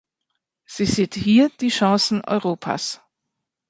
[0.65, 3.01] Sie sieht hier die Chancen Europas.